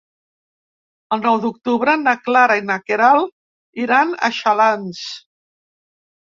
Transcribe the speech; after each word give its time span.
El 1.17 1.19
nou 1.25 1.35
d'octubre 1.43 1.93
na 2.05 2.13
Clara 2.29 2.55
i 2.61 2.63
na 2.71 2.77
Queralt 2.87 3.83
iran 3.85 4.17
a 4.29 4.31
Xalans. 4.39 5.05